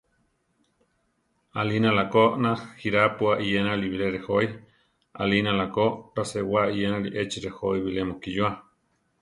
Alinála 1.63 2.03
ko 2.13 2.23
najirápua 2.43 3.33
iyenali 3.45 3.85
bilé 3.93 4.07
rejói; 4.15 4.47
alinála 5.21 5.65
ko 5.75 5.85
raséwa 6.15 6.61
iyenali 6.75 7.09
échi 7.21 7.37
rejói 7.45 7.77
bilé 7.85 8.01
mukí 8.09 8.29
yúa. 8.37 8.51